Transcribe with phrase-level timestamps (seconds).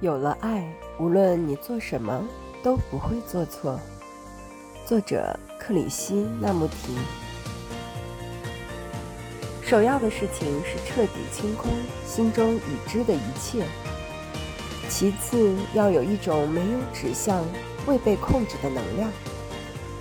[0.00, 0.66] 有了爱，
[0.98, 2.26] 无论你做什么
[2.62, 3.78] 都不会做错。
[4.84, 6.96] 作者：克里希那穆提。
[9.62, 11.70] 首要的事情是彻底清空
[12.06, 13.64] 心中已知的一切。
[14.90, 17.42] 其次，要有一种没有指向、
[17.86, 19.10] 未被控制的能量。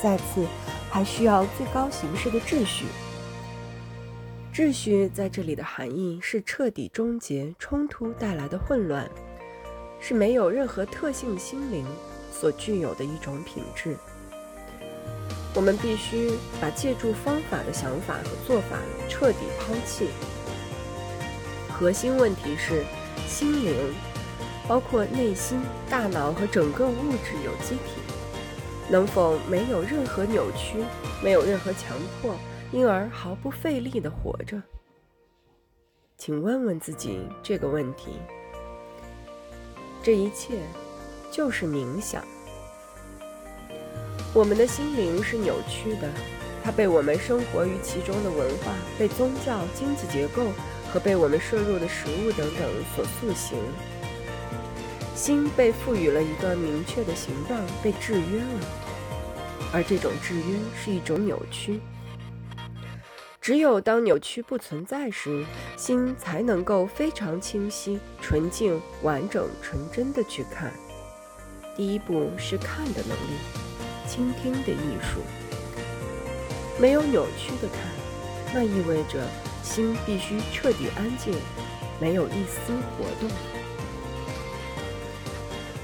[0.00, 0.46] 再次，
[0.88, 2.86] 还需要最高形式的秩序。
[4.54, 9.10] 秩序在这里的含义是彻底终结冲突带来的混乱。
[10.00, 11.86] 是没有任何特性心灵
[12.30, 13.96] 所具有的一种品质。
[15.54, 20.08] 我们必须把借助方法的想法和做法彻底抛弃。
[21.68, 22.84] 核心问题是，
[23.26, 23.94] 心灵，
[24.68, 28.00] 包括内心、大脑和整个物质有机体，
[28.90, 30.84] 能否没有任何扭曲、
[31.22, 32.34] 没有任何强迫，
[32.70, 34.62] 因而毫不费力地活着？
[36.16, 38.12] 请问问自己这个问题。
[40.02, 40.60] 这一切
[41.30, 42.22] 就是冥想。
[44.34, 46.08] 我们的心灵是扭曲的，
[46.62, 50.42] 它被我们生活于其中的文化、被宗教、经济结构
[50.92, 53.58] 和被我们摄入的食物等等所塑形。
[55.14, 58.66] 心被赋予了一个明确的形状，被制约了，
[59.72, 61.80] 而这种制约是一种扭曲。
[63.48, 65.42] 只有当扭曲不存在时，
[65.74, 70.70] 心才能够非常清晰、纯净、完整、纯真的去看。
[71.74, 73.38] 第一步是看的能力，
[74.06, 75.20] 倾听的艺术。
[76.78, 77.80] 没有扭曲的看，
[78.52, 79.26] 那意味着
[79.62, 81.32] 心必须彻底安静，
[81.98, 83.30] 没有一丝活动。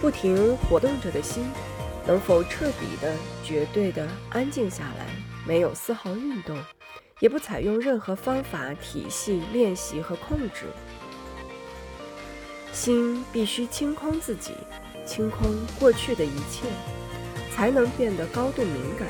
[0.00, 1.44] 不停活动着的心，
[2.06, 5.04] 能否彻底的、绝对的安静下来，
[5.46, 6.56] 没有丝毫运动？
[7.20, 10.66] 也不采用任何方法、体系、练习和控制。
[12.72, 14.52] 心必须清空自己，
[15.06, 16.66] 清空过去的一切，
[17.54, 19.06] 才能变得高度敏感。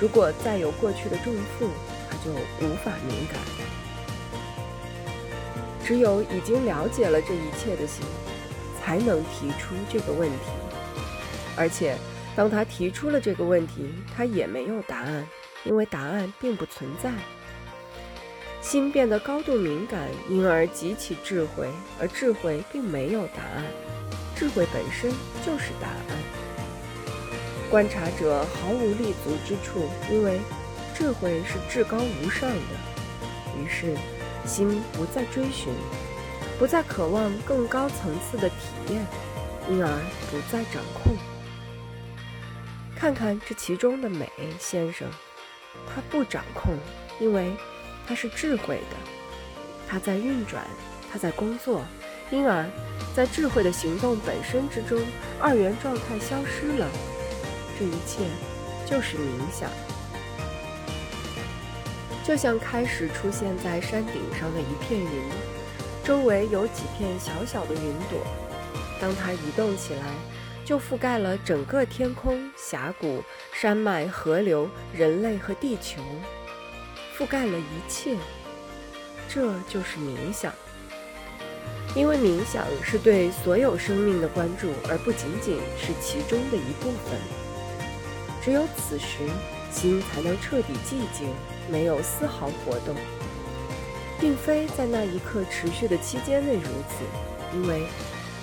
[0.00, 1.68] 如果再有过去的重负，
[2.10, 2.32] 它就
[2.66, 3.40] 无法敏感。
[5.84, 8.04] 只有已经了解了这一切的心，
[8.80, 10.36] 才能提出这个问题。
[11.56, 11.96] 而且，
[12.34, 15.26] 当他提出了这个问题，他也没有答案。
[15.64, 17.10] 因为答案并不存在，
[18.60, 23.64] 心变得高度敏感，因而极其智慧，而智慧并没有答案，
[24.36, 25.10] 智慧本身
[25.44, 26.18] 就是答案。
[27.70, 30.38] 观察者毫无立足之处，因为
[30.94, 33.58] 智慧是至高无上的。
[33.58, 33.96] 于是，
[34.46, 35.72] 心不再追寻，
[36.58, 38.54] 不再渴望更高层次的体
[38.90, 39.06] 验，
[39.68, 39.88] 因而
[40.30, 41.16] 不再掌控。
[42.94, 45.08] 看看这其中的美，先生。
[45.86, 46.76] 它不掌控，
[47.20, 47.52] 因为
[48.06, 48.96] 它是智慧的，
[49.88, 50.64] 它在运转，
[51.12, 51.82] 它在工作，
[52.30, 52.66] 因而，
[53.14, 55.00] 在智慧的行动本身之中，
[55.40, 56.88] 二元状态消失了。
[57.78, 58.24] 这一切
[58.86, 59.70] 就是冥想，
[62.24, 65.08] 就像开始出现在山顶上的一片云，
[66.04, 68.20] 周围有几片小小的云朵，
[69.00, 70.02] 当它移动起来。
[70.64, 76.00] 就覆盖了整个天空、峡谷、山脉、河流、人类和地球，
[77.16, 78.16] 覆盖了一切。
[79.28, 80.52] 这就是冥想，
[81.94, 87.20] 因为冥想是对所有生命的关注，而不仅仅是其中的一部分。
[88.42, 89.28] 只有此时，
[89.70, 91.28] 心才能彻底寂静，
[91.70, 92.94] 没有丝毫活动，
[94.18, 97.04] 并非在那一刻持续的期间内如此，
[97.54, 97.86] 因为。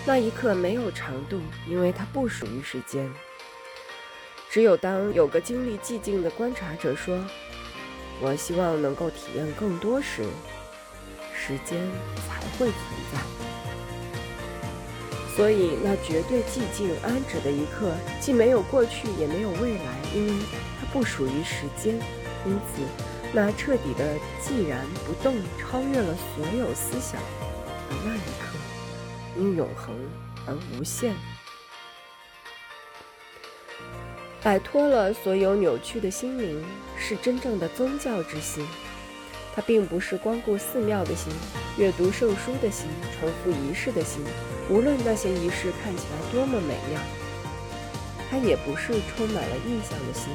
[0.03, 3.07] 那一刻没有长度，因为它不属于时间。
[4.49, 7.23] 只有当有个经历寂静的观察者说
[8.19, 10.23] ：“我希望能够体验更多时，
[11.33, 11.79] 时间
[12.27, 12.75] 才会存
[13.13, 13.19] 在。”
[15.37, 20.33] 所以，那绝对寂静安止的一刻，既没有过去，也没有未来，因为
[20.79, 21.95] 它不属于时间。
[22.45, 22.81] 因此，
[23.31, 27.21] 那彻底的寂然不动，超越了所有思想。
[27.87, 28.50] 而那一刻。
[29.37, 29.95] 因永恒
[30.45, 31.15] 而无限，
[34.43, 36.63] 摆脱了所有扭曲的心灵，
[36.97, 38.65] 是真正的宗教之心。
[39.53, 41.33] 它并不是光顾寺庙的心、
[41.77, 42.87] 阅读圣书的心、
[43.19, 44.23] 重复仪式的心，
[44.69, 47.01] 无论那些仪式看起来多么美妙。
[48.29, 50.33] 它也不是充满了印象的心，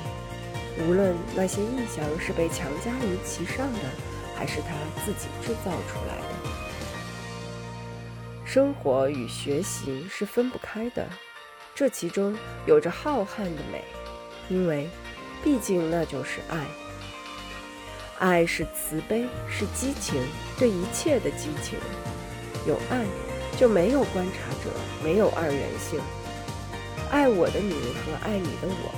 [0.87, 3.81] 无论那些印象是被强加于其上的，
[4.37, 6.36] 还是他自己制造出来的。
[8.46, 11.04] 生活与学习是分不开的，
[11.75, 12.32] 这其中
[12.64, 13.82] 有着浩瀚的美，
[14.48, 14.88] 因为
[15.43, 16.64] 毕竟那就是爱。
[18.20, 20.22] 爱是慈悲，是激情，
[20.56, 21.76] 对一切的激情。
[22.69, 23.04] 有爱，
[23.58, 24.70] 就没有观察者，
[25.02, 26.00] 没有二元性。
[27.10, 28.94] 爱我的你和爱你的我，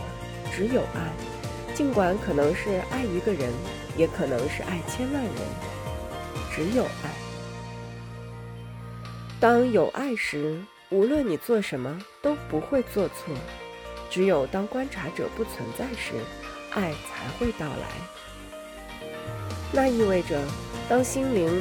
[0.55, 3.51] 只有爱，尽管可能是爱一个人，
[3.97, 5.33] 也可能是爱千万人，
[6.55, 7.28] 只有爱。
[9.41, 10.59] 当有爱时，
[10.91, 13.33] 无论你做什么都不会做错。
[14.11, 16.15] 只有当观察者不存在时，
[16.73, 17.87] 爱才会到来。
[19.71, 20.43] 那意味着，
[20.89, 21.57] 当心灵